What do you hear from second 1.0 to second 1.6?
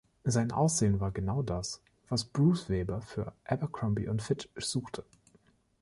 genau